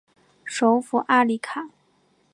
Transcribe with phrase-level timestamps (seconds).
[0.43, 1.69] 首府阿里卡。